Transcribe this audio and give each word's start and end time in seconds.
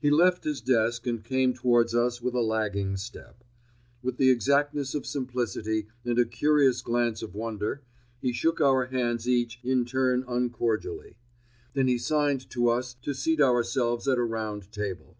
He 0.00 0.08
left 0.08 0.44
his 0.44 0.60
desk 0.60 1.04
and 1.08 1.24
came 1.24 1.52
towards 1.52 1.92
us 1.92 2.22
with 2.22 2.32
a 2.34 2.40
lagging 2.42 2.96
step. 2.96 3.42
With 4.04 4.16
the 4.16 4.30
exactness 4.30 4.94
of 4.94 5.04
simplicity 5.04 5.88
and 6.04 6.16
a 6.16 6.24
curious 6.24 6.80
glance 6.80 7.22
of 7.22 7.34
wonder, 7.34 7.82
he 8.22 8.32
shook 8.32 8.60
our 8.60 8.86
hands 8.86 9.28
each 9.28 9.58
in 9.64 9.84
turn 9.84 10.22
uncordially. 10.28 11.16
Then 11.74 11.88
he 11.88 11.98
signed 11.98 12.48
to 12.50 12.68
us 12.68 12.94
to 13.02 13.12
seat 13.12 13.40
ourselves 13.40 14.06
at 14.06 14.16
a 14.16 14.22
round 14.22 14.70
table. 14.70 15.16